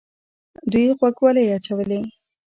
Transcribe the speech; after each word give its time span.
دوی 0.71 0.87
غوږوالۍ 0.99 1.45
اچولې 1.57 1.99